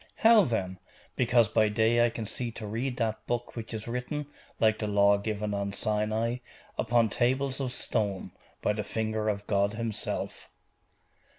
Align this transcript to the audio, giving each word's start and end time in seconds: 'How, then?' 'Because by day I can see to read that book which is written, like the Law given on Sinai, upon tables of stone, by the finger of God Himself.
'How, 0.15 0.45
then?' 0.45 0.79
'Because 1.15 1.47
by 1.47 1.69
day 1.69 2.03
I 2.03 2.09
can 2.09 2.25
see 2.25 2.49
to 2.53 2.65
read 2.65 2.97
that 2.97 3.23
book 3.27 3.55
which 3.55 3.71
is 3.71 3.87
written, 3.87 4.25
like 4.59 4.79
the 4.79 4.87
Law 4.87 5.17
given 5.19 5.53
on 5.53 5.73
Sinai, 5.73 6.37
upon 6.75 7.07
tables 7.07 7.59
of 7.59 7.71
stone, 7.71 8.31
by 8.63 8.73
the 8.73 8.83
finger 8.83 9.29
of 9.29 9.45
God 9.45 9.73
Himself. 9.73 10.49